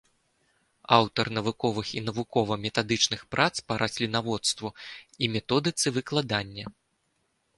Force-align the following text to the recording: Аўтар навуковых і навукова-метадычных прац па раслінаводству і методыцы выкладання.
Аўтар 0.97 1.25
навуковых 1.37 1.87
і 1.99 2.01
навукова-метадычных 2.07 3.21
прац 3.35 3.51
па 3.71 3.79
раслінаводству 3.83 4.67
і 5.27 5.31
методыцы 5.35 5.87
выкладання. 5.99 6.65